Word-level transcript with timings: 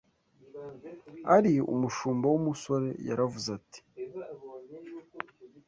ari 1.35 1.53
umushumba 1.73 2.25
w’umusore! 2.31 2.89
Yaravuze 3.07 3.47
ati 3.57 3.79